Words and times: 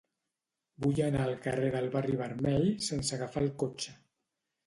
Vull 0.85 1.01
anar 1.07 1.19
al 1.25 1.35
carrer 1.43 1.67
del 1.75 1.89
Barri 1.97 2.17
Vermell 2.21 2.65
sense 2.87 3.15
agafar 3.19 3.43
el 3.45 3.51
cotxe. 3.65 3.93